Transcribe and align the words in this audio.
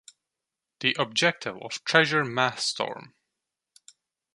The 0.79 0.95
objective 0.97 1.57
of 1.61 1.83
Treasure 1.83 2.23
MathStorm! 2.23 3.11